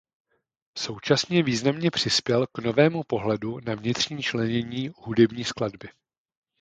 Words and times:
Současně 0.77 1.43
významně 1.43 1.91
přispěl 1.91 2.47
k 2.47 2.57
novému 2.59 3.03
pohledu 3.03 3.59
na 3.65 3.75
vnitřní 3.75 4.21
členění 4.23 4.91
hudební 4.95 5.43
skladby. 5.43 5.89